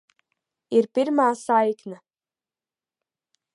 Ir 0.77 0.87
pirmā 0.99 1.27
saikne. 1.43 2.01